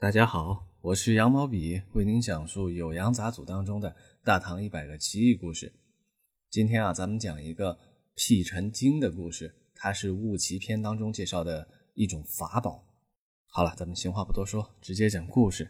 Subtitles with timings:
[0.00, 5.72] 大家好，我是羊毛笔，为您讲述《酉阳杂俎》当中的大唐一百个奇异故事。
[6.48, 7.76] 今天啊，咱们讲一个
[8.14, 12.84] 辟尘经的故事，它是雾奇篇当中介绍的一种法宝。
[13.48, 15.68] 好了，咱们闲话不多说，直接讲故事。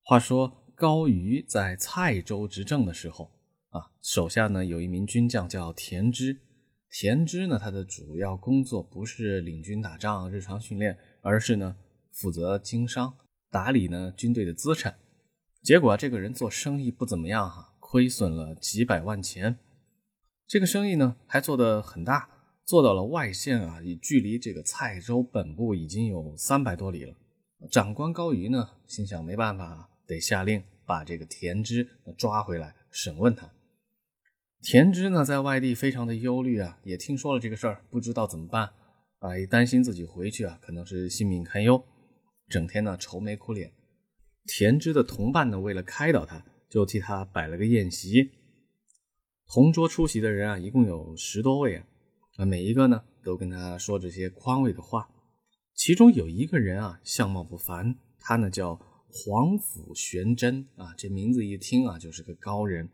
[0.00, 3.30] 话说高瑜在蔡州执政的时候
[3.68, 6.40] 啊，手下呢有一名军将叫田芝。
[6.88, 11.76] 田芝呢，他的主要工作不是领军打仗、日常训练，而是呢
[12.12, 13.14] 负责经商，
[13.56, 14.98] 打理呢军队的资产。
[15.62, 19.56] 结果啊，这个人做生意不怎么样哈，亏损了几百万钱。
[20.46, 22.28] 这个生意呢还做得很大，
[22.66, 27.16] 做到了外县啊，已距离这个蔡州本部已经有三百多里了。
[27.70, 33.50] 长官高瑜呢心想，没办法，得下令把这个田芝抓回来审问他。
[34.60, 38.68] 田芝呢，在外地非常的忧虑啊，也听说了这个事儿，不知道怎么办
[39.20, 41.82] 啊，也担心自己回去啊，可能是性命堪忧，
[42.48, 43.72] 整天呢愁眉苦脸。
[44.44, 48.30] 田芝的同伴呢，为了开导他，就替他摆了个宴席。
[49.48, 51.86] 同桌出席的人啊，一共有十多位啊，
[52.36, 55.08] 啊，每一个呢都跟他说这些宽慰的话。
[55.74, 58.74] 其中有一个人啊，相貌不凡，他呢叫
[59.08, 62.88] 黄甫玄真啊，这名字一听啊，就是个高人。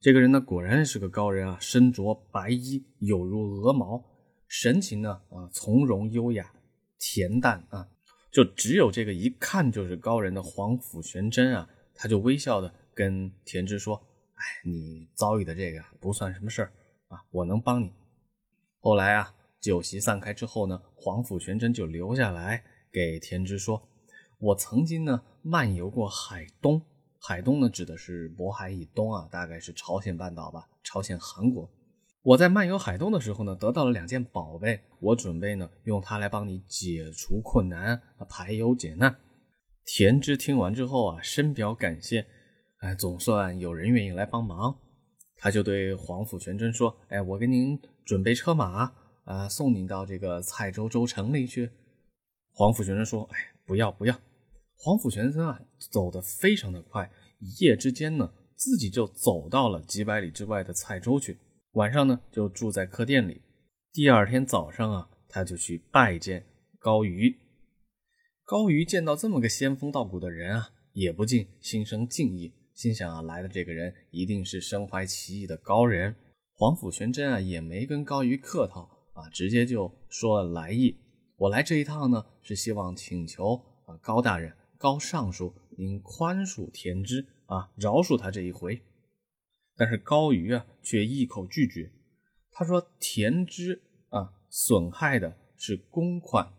[0.00, 4.04] 这个人呢，果然是个高人啊，身着白衣，有如鹅毛，
[4.48, 6.52] 神情呢啊从容优雅，
[6.98, 7.88] 恬淡啊，
[8.32, 13.94] 就只有这个一看就是高人的黄甫玄真啊，他就微笑的跟田知说
[14.34, 16.72] ：“哎，你遭遇的这个不算什么事儿
[17.08, 17.92] 啊，我能帮你。”
[18.80, 23.86] 后来啊，酒席散开之后呢，黄甫玄真就留下来给田知说
[24.40, 26.82] ：“我曾经呢漫游过海东。”
[27.20, 31.70] 海东呢，指的是渤海以东啊，大概是朝鲜半岛吧，朝鲜韩国。
[32.22, 39.16] 我在漫游海东的时候呢，得到了两件宝贝，我准备呢用它来帮你解除困难，排忧解难。
[39.84, 42.24] 田芝听完之后啊，深表感谢，
[42.78, 44.78] 哎，总算有人愿意来帮忙。
[45.36, 48.92] 他就对黄甫全真说：“哎，我给您准备车马
[49.24, 51.70] 啊，送您到这个蔡州州城里去。”
[52.54, 54.16] 黄甫全真说：“哎，不要不要。”
[54.78, 61.36] 黄甫全真啊，走得非常的快，一夜之间呢，自己就走到了几百里之外的蔡州去。
[61.72, 63.40] 晚上呢，就住在客店里。
[63.94, 66.44] 第二天早上啊，他就去拜见
[66.78, 67.34] 高瑜。
[68.44, 76.14] 高瑜见到这么个仙风道骨的人啊，也不禁心生敬意，心想啊，来的这个人一定是身怀奇艺的高人。
[76.54, 78.82] 黄甫全真啊，也没跟高瑜客套
[79.14, 80.94] 啊，直接就说了来意：
[81.36, 83.54] 我来这一趟呢，是希望请求
[83.86, 84.54] 啊高大人。
[84.76, 88.82] 高尚书，您宽恕田芝啊，饶恕他这一回。
[89.76, 91.90] 但是高瑜啊，却一口拒绝。
[92.50, 96.52] 他说：“田芝啊，损害的是公款，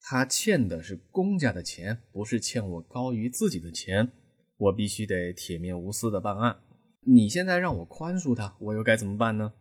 [0.00, 4.10] 他欠的是公家的钱，不是欠我高瑜自己的钱。
[4.56, 6.58] 我必须得铁面无私的办案。
[7.02, 9.52] 你现在让我宽恕他，我又该怎么办呢？”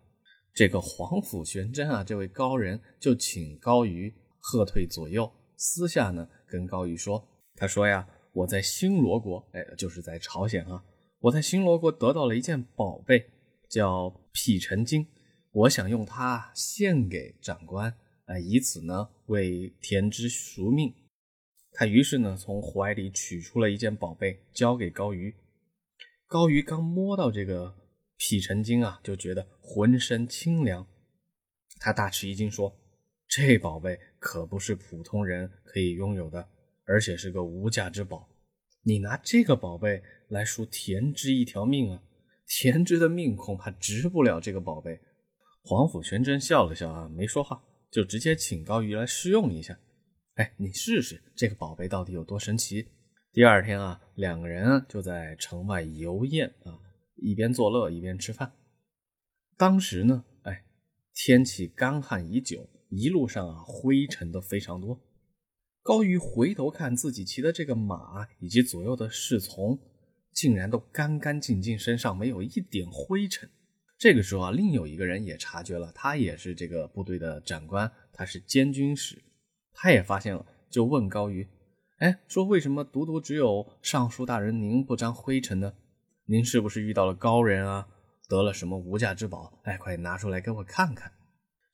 [0.56, 7.22] 这个黄甫玄真啊，这位高人就请高瑜喝退左右，私下呢跟高瑜说。
[7.58, 10.82] 他说呀，我在新罗国，哎，就是在朝鲜啊。
[11.26, 13.32] 我在新罗国得到了一件宝贝，
[13.68, 15.08] 叫辟尘经，
[15.52, 17.92] 我想用它献给长官，
[18.26, 20.94] 啊，以此呢为田之赎命。
[21.72, 25.34] 他于是呢从怀里取出了一件宝贝，交给高瑜。
[26.28, 27.76] 高瑜刚摸到这个
[28.18, 30.86] 辟尘经啊，就觉得浑身清凉。
[31.80, 32.78] 他大吃一惊，说
[33.28, 36.50] ：“这宝贝可不是普通人可以拥有的。”
[36.86, 38.30] 而且是个无价之宝，
[38.88, 42.04] 你拿这个宝贝来赎田芝一条命啊？
[42.46, 45.00] 田芝的命恐怕值不了这个宝贝。
[45.64, 49.80] 黄甫玄真笑了笑啊，没说话，就直接请高瑜来试用一下。
[50.36, 52.88] 哎，你试试这个宝贝到底有多神奇。
[53.34, 56.78] 第二天啊，两个人就在城外游宴啊，
[57.16, 58.54] 一边作乐一边吃饭。
[59.58, 60.64] 当时呢，哎，
[61.16, 65.02] 天气干旱已久，一路上啊灰尘都非常多。
[65.86, 69.78] 高瑜回头看自己骑的这个马以及左右的侍从，
[70.34, 73.48] 竟然都干干净净，身上没有一点灰尘。
[73.96, 79.22] 这个时候啊，另有一个人也察觉了，他也是这个部队的长官，他是监军使，
[79.74, 81.48] 他也发现了，就问高瑜
[82.02, 85.72] ：“哎，说为什么独独只有尚书大人您不沾灰尘呢？
[86.26, 87.88] 您是不是遇到了高人啊？
[88.28, 89.60] 得了什么无价之宝？
[89.66, 91.12] 哎，快拿出来给我看看。”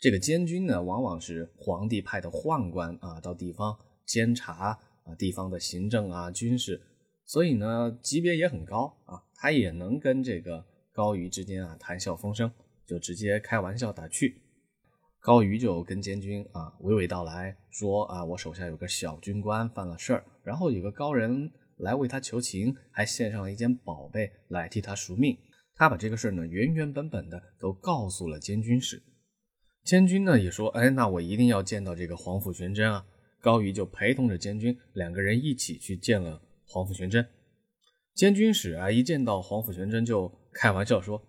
[0.01, 3.79] 这个监军呢，往往是皇帝派的宦官啊，到地方。
[4.11, 6.81] 监察啊，地方的行政啊，军事，
[7.25, 9.23] 所以呢，级别也很高啊。
[9.35, 12.51] 他也能跟这个高瑜之间啊谈笑风生，
[12.85, 14.41] 就直接开玩笑打趣。
[15.21, 25.37] 高瑜就跟监军啊娓娓道来说啊，我手下有个小军官犯了事儿，然后有个高人来为他求情，还献上了一件宝贝来替他赎命。
[25.73, 29.01] 他把这个事儿呢原原本本的都告诉了监军使。
[29.85, 33.05] 监军呢也说，哎，那我一定要见到这个皇甫玄真啊。
[33.41, 37.27] 高瑜就陪同着监军两个人一起去见了皇甫玄真。
[38.13, 41.21] 监军使啊一见到皇甫玄真就开玩笑说。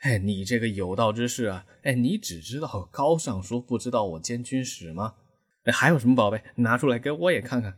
[0.00, 1.66] 哎，你这个有道之士啊！
[1.82, 5.16] 哎，你只知道高尚书，不知道我监军使吗？
[5.64, 7.76] 哎，还有什么宝贝，拿出来给我也看看。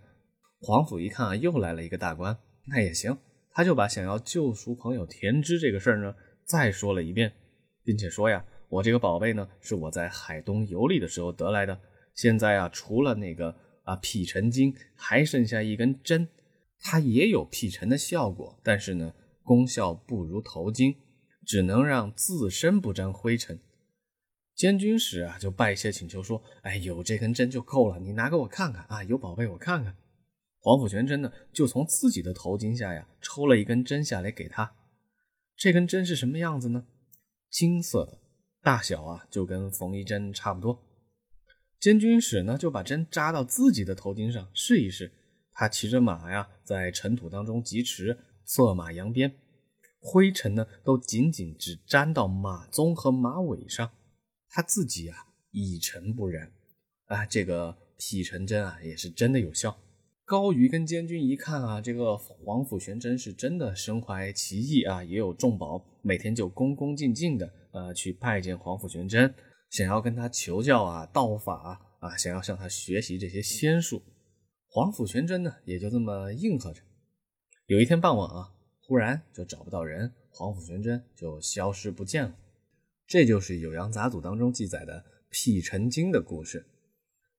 [0.60, 2.36] 皇甫一看啊，又来了一个大官，
[2.66, 3.16] 那也行，
[3.52, 6.14] 他就把想要救赎朋友田芝这个事儿呢，
[6.44, 7.32] 再说了一遍，
[7.82, 11.80] 并且说呀，我这个宝贝呢，是我在海东游历的时候得来的，
[12.20, 16.28] 现在啊，除了那个啊辟尘经，还剩下一根针，
[16.78, 20.96] 它也有辟尘的效果，但是呢，功效不如头巾。
[21.46, 23.58] 只能让自身不沾灰尘。
[24.54, 29.96] 监军使啊，就拜谢请求说：“哎，有这根针就够了，你拿给我看看啊，有宝贝我看看。”
[30.60, 34.70] 黄甫全真呢，就从自己的头巾下呀抽了一根针下来给他。
[35.56, 36.84] 这根针是什么样子呢？
[37.48, 38.20] 金色的，
[38.62, 40.84] 大小啊就跟缝衣针差不多。
[41.80, 45.10] 监军使呢就把针扎到自己的头巾上试一试。
[45.52, 49.34] 他骑着马呀，在尘土当中疾驰，策马扬鞭。
[49.98, 53.90] 灰尘呢，都仅仅只沾到马鬃和马尾上，
[54.48, 55.16] 他自己啊
[55.50, 56.52] 一尘不染
[57.06, 57.26] 啊。
[57.26, 59.78] 这个辟尘针啊，也是真的有效。
[60.24, 69.34] 高瑜跟监军一看啊，这个皇甫玄真是真的身怀奇艺啊，也有重宝，每天就恭恭敬敬的呃去拜见皇甫玄真，
[69.70, 74.02] 想要跟他求教啊道法啊，想要向他学习这些仙术。
[74.68, 76.82] 皇甫玄真呢，也就这么应和着。
[77.66, 78.52] 有一天傍晚啊。
[78.82, 82.34] 忽然就找不到人，皇甫玄真就消失不见了。
[83.06, 86.66] 这就是《酉阳杂俎》当中记载的辟尘经的故事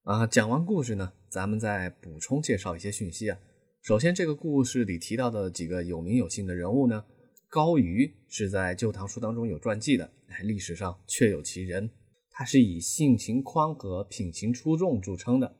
[0.03, 0.25] 啊。
[0.25, 3.37] 讲完故事呢，咱们再补充介绍一些讯息啊。
[3.81, 7.03] 首先，这个故事里提到的几个有名有姓的人物呢，
[7.49, 11.89] 高瑜是在《旧唐书》当中有传记的，哎，历史上确有其人。
[12.31, 15.55] 他是以性情宽和、品行出众著称的。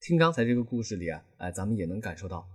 [0.00, 2.48] 听刚才这个故事里啊，哎，咱们也能感受到。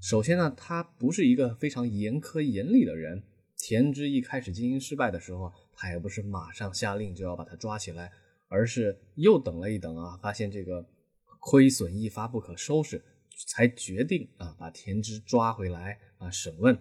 [0.00, 3.22] 首先呢，他不是一个非常严苛严厉的人。
[3.56, 8.12] 田芝一开始经营失败的时候，他也不是马上下令就要把他抓起来，
[8.48, 10.86] 而是又等了一等啊，发现这个
[11.40, 13.02] 亏损一发不可收拾，
[13.46, 16.78] 才决定啊把田芝抓回来啊审问。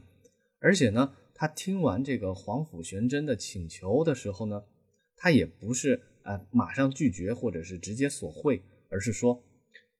[0.59, 4.63] 而且呢，他听完这个皇甫玄真的请求的时候呢，
[5.15, 9.43] 他也不是啊马上拒绝或者是直接索贿，而是说。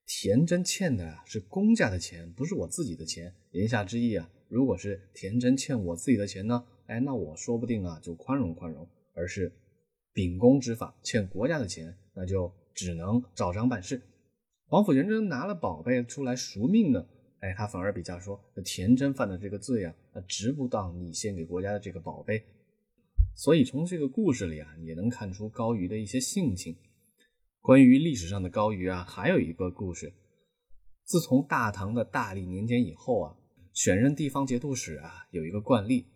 [0.06, 3.34] 田真欠的啊是公家的钱，不是我自己的钱。
[3.52, 8.86] 言下之意啊，如果是田真欠我自己的钱呢，哎，那我说不定啊就宽容宽容。
[9.14, 9.50] 而是
[10.12, 14.02] 秉公执法，欠国家的钱，那就只能照章办事。
[14.66, 17.06] 皇甫玄真拿了宝贝出来赎命呢，
[17.38, 19.94] 哎，他反而比较说，田真犯的这个罪啊，
[20.28, 22.44] 值不到你献给国家的这个宝贝。
[23.34, 26.76] 所以从这个故事里啊，也能看出高瑜的一些性情。
[27.60, 30.12] 关于历史上的高瑜啊，还有一个故事。
[31.04, 33.36] 自从大唐的大历年间以后啊，
[33.72, 36.06] 选任地方节度使啊，有一个惯例，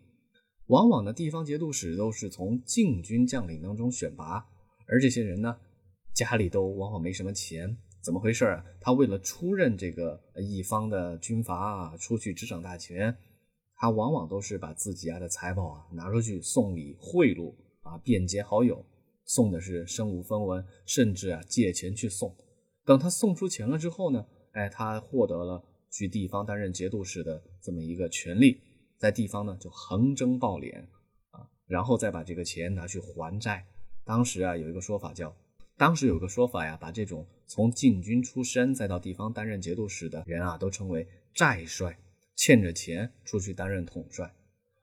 [0.67, 4.45] 往往的地方节度使都是从禁军将领当中选拔，
[4.87, 5.57] 而这些人呢，
[6.13, 7.77] 家里都往往没什么钱。
[8.01, 8.63] 怎么回事啊？
[8.79, 13.15] 他为了出任这个一方的军阀啊，出去执掌大权，
[13.79, 18.85] 他往往都是把自己家的财宝啊拿出去送礼贿赂啊，便捷好友。
[19.23, 22.35] 送的是身无分文，甚至啊借钱去送。
[22.83, 28.59] 等他送出钱了之后呢，哎，他获得了去地方担任节度使的这么一个权利，
[28.97, 30.83] 在地方呢就横征暴敛
[31.29, 33.65] 啊，然后再把这个钱拿去还债。
[34.03, 35.33] 当时啊有一个说法叫，
[35.77, 41.95] 当时有个说法呀，把这种从禁军出身再到地方担任节度使的人啊，都称为债帅，
[42.39, 44.33] 欠着钱出去担任统帅。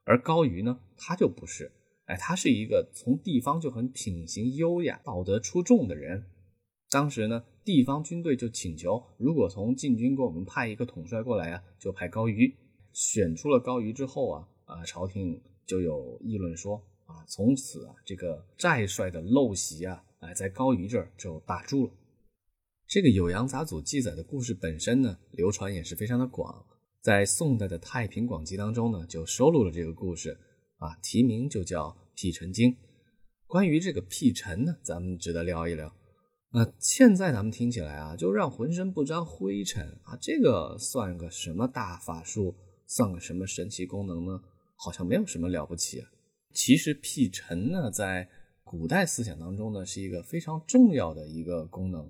[0.04, 1.72] 而高瑜呢，他就不是。
[2.04, 6.26] 哎，他是一个从地方就很品行优雅、道德出众的人。
[6.90, 12.54] 当时呢，地方军队就请求，如果从禁军给我们派一个统帅过来啊，就派高瑜。
[12.92, 21.92] 选出了高瑜之后啊，啊，朝廷就有议论说啊，从此啊，这个寨帅的陋习啊，哎，在高瑜这儿就打住了。
[22.86, 26.64] 这个《酉阳杂俎》记载的故事本身呢，流传也是非常的广，
[27.06, 30.36] 在宋代的《太平广记》当中呢，就收录了这个故事。
[30.78, 31.84] 啊，题名就叫
[32.16, 32.72] 《辟尘经》。
[33.46, 35.86] 关于这个辟尘呢，咱们值得聊一聊。
[36.50, 42.52] 啊，现在咱们听起来啊，就让浑身不沾灰尘啊，这个算个什么大法术？
[42.88, 44.40] 算个什么神奇功能呢？
[44.74, 46.08] 好像没有什么了不起啊。
[46.54, 48.28] 其实辟尘呢，在
[48.64, 52.02] 古代思想当中呢是一个非常重要的一个功能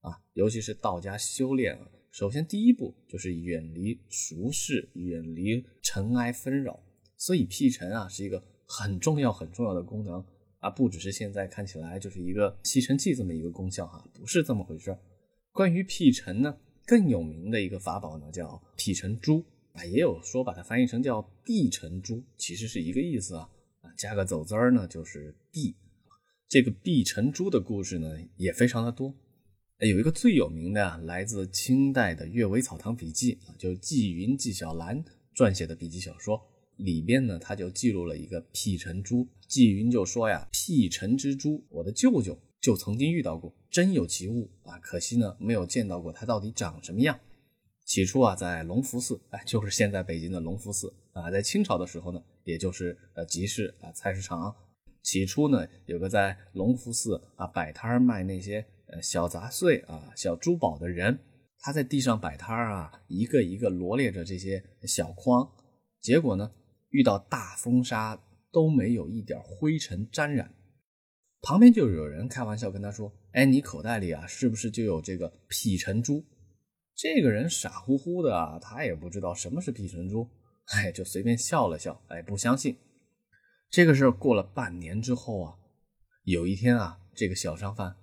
[0.00, 1.86] 啊，尤其是道家修炼啊。
[2.10, 6.80] 首先第一步就是远离俗世，远离尘埃纷扰，
[7.16, 10.24] 所以辟尘啊是一个很重要很重要的功能
[10.58, 14.96] 啊，不只是现在看起来就是一个吸尘器这么一个功效哈，不是这么回事。
[15.52, 19.44] 关于辟尘呢，更有名的一个法宝呢叫辟尘珠。
[19.72, 23.48] 啊，也有说把它翻译成叫避尘珠，其实是一个意思啊。
[23.82, 25.76] 啊，加个走字儿呢，就是避。
[26.48, 29.14] 这个避尘珠的故事呢，也非常的多。
[29.88, 35.02] 有一个最有名的，来自清代的《阅微草堂笔记》啊，就是纪云、纪晓岚
[35.34, 36.38] 撰写的笔记小说
[36.76, 39.26] 里边呢，他就记录了一个辟尘珠。
[39.48, 47.18] 纪云就说呀：“辟尘之珠，我的舅舅就曾经遇到过，真有其物啊，可惜呢，没有见到过它到底长什么样。”
[47.86, 54.54] 起初啊，在隆福寺，哎，就是现在北京的隆福寺啊，在清朝的时候呢，也就是呃集市啊菜市场。
[55.02, 61.18] 起初呢，有个在隆福寺啊摆摊卖那些呃小杂碎啊、小珠宝的人，
[61.58, 65.50] 他在地上摆摊啊，一个一个罗列着这些小筐，
[66.00, 66.52] 结果呢，
[66.90, 68.20] 遇到大风沙
[68.52, 70.54] 都没有一点灰尘沾染。
[71.42, 76.24] 旁边就有人开玩笑跟他说：“哎，你口袋里啊，是不是就有这个辟尘珠？”
[76.94, 80.28] 这个人傻乎乎的啊，他也不知道什么是辟尘珠，
[80.66, 82.76] 哎，就随便笑了笑，哎，不相信。
[83.70, 85.54] 这个事儿过了半年之后啊，
[86.24, 87.96] 有一天啊，这个小商贩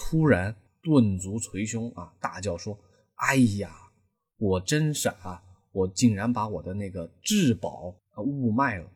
[0.00, 2.78] 突然顿足捶胸啊，大叫说
[3.26, 3.74] ：“哎呀，
[4.38, 8.88] 我真傻，我竟然把我的那个至宝啊误卖了。”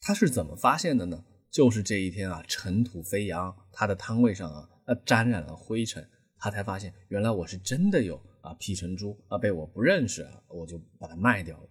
[0.00, 1.24] 他是怎么发现的呢？
[1.50, 8.20] 就是这一天啊，尘土飞扬，他的摊位上啊，呃，沾染了灰尘，他才发现原来我是真的有。
[8.42, 11.68] 啊，辟尘珠啊，被我不认识啊，我就把它卖掉了。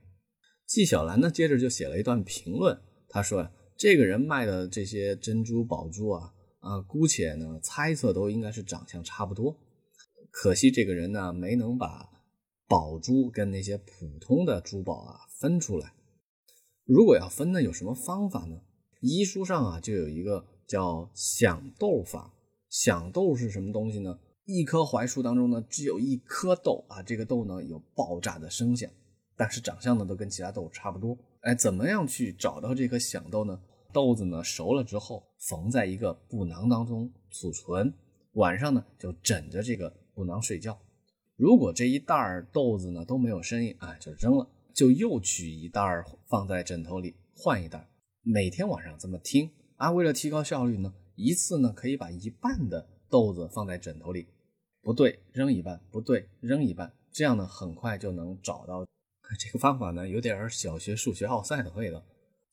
[0.65, 2.77] 纪晓岚呢，接着就写了一段评论，
[3.08, 6.34] 他说呀，这个人卖的这些珍珠宝珠啊，
[6.65, 9.55] 啊，姑且呢猜测都应该是长相差不多，
[10.31, 12.10] 可惜这个人呢没能把
[12.67, 15.93] 宝珠跟那些普通的珠宝啊分出来。
[16.84, 18.60] 如果要分呢，有什么方法呢？
[19.00, 22.34] 医书上啊就有一个叫响豆法。
[22.67, 24.19] 响豆是什么东西呢？
[24.45, 28.89] 一棵槐树当中呢，只有一颗豆啊，这个豆呢有爆炸的声响，
[29.38, 31.15] 但是长相呢都跟其他豆差不多。
[31.41, 33.62] 哎，怎么样去找到这颗响豆呢？
[33.93, 37.94] 豆子呢熟了之后，缝在一个布囊当中储存，
[38.34, 40.75] 晚上呢就枕着这个布囊睡觉。
[41.36, 47.88] 如果这一袋豆子呢都没有声音，哎，就扔了，就又取一袋放在枕头里，换一袋。
[48.24, 54.25] 每天晚上这么听啊，为了提高效率呢，一次呢可以把一半的豆子放在枕头里。
[54.82, 56.92] 不对，扔一半；不对，扔一半。
[57.12, 58.84] 这样呢，很快就能找到。
[59.40, 62.04] 这个方法呢，有点小学数学奥赛的味道。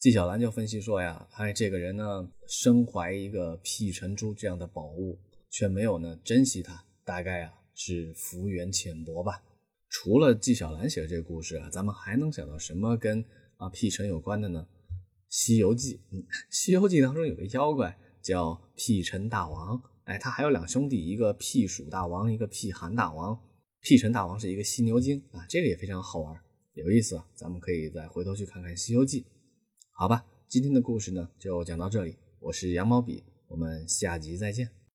[0.03, 5.17] 纪晓岚就分析说呀，哎，这个人呢，身怀一个辟尘珠这样的宝物，
[5.49, 9.41] 却没有呢珍惜它，大概啊是福缘浅薄吧。
[9.89, 13.25] 除了纪晓岚写的这个故事啊，咱们还能想到什么跟
[13.59, 14.67] 啊辟尘有关的呢？
[15.29, 16.19] 《西游记》，嗯，
[16.51, 19.81] 《西游记》当中有个妖怪叫辟尘大王。
[20.03, 23.41] 哎，他还有两兄弟，一个辟暑大王，一个辟寒大王。
[23.81, 26.37] 辟尘大王是一个犀牛精啊，这个也非常好玩，
[26.75, 27.23] 有意思。
[27.37, 29.23] 咱们可以再回头去看看《西游记》。
[29.95, 32.17] 好吧，今天的故事呢就讲到这里。
[32.41, 34.82] 我是羊毛笔，我们下集再见。